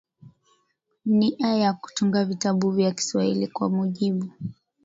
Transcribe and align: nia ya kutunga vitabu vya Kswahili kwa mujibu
nia 1.05 1.55
ya 1.55 1.73
kutunga 1.73 2.25
vitabu 2.25 2.71
vya 2.71 2.91
Kswahili 2.93 3.47
kwa 3.47 3.69
mujibu 3.69 4.29